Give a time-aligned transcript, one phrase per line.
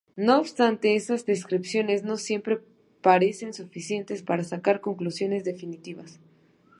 [0.15, 2.59] No obstante, esas descripciones no siempre
[3.03, 6.19] parecen suficientes para sacar conclusiones definitivas.